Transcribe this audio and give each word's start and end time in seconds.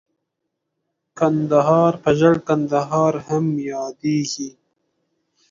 کندهار 1.17 1.93
په 2.03 2.09
ژړ 2.19 2.35
کندهار 2.47 3.13
هم 3.27 3.45
ياديږي. 3.71 4.49